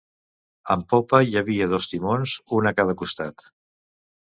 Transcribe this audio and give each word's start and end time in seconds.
En 0.75 0.85
popa 0.93 1.19
hi 1.27 1.37
havia 1.41 1.67
dos 1.75 1.89
timons, 1.93 2.35
un 2.59 2.73
a 2.73 2.75
cada 2.83 2.99
costat. 3.05 3.49